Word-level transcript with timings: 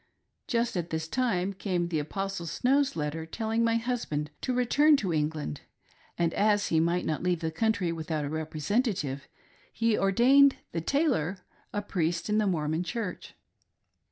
Just 0.47 0.75
at 0.75 0.89
this 0.89 1.07
time 1.07 1.53
came 1.53 1.87
the 1.89 1.99
Apostle 1.99 2.47
Show's 2.47 2.95
letter 2.95 3.23
telling 3.27 3.63
my 3.63 3.75
husband 3.75 4.31
to 4.41 4.51
return 4.51 4.97
to 4.97 5.13
England; 5.13 5.61
and 6.17 6.33
as 6.33 6.69
he 6.69 6.79
might 6.79 7.05
not 7.05 7.21
leave 7.21 7.39
the 7.41 7.51
country 7.51 7.91
without 7.91 8.25
a 8.25 8.29
representative, 8.29 9.27
he 9.71 9.95
ordained 9.95 10.55
the 10.71 10.81
tailor 10.81 11.37
a 11.71 11.83
Priest 11.83 12.29
in 12.29 12.39
the 12.39 12.47
Mormon 12.47 12.83
Church. 12.83 13.35